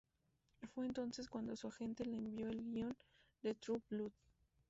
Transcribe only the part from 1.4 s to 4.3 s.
su agente le envió el guion de True Blood.